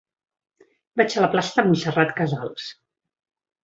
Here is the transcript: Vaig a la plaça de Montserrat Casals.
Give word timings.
Vaig 1.03 1.17
a 1.17 1.23
la 1.25 1.31
plaça 1.37 1.59
de 1.61 1.69
Montserrat 1.69 2.19
Casals. 2.23 2.71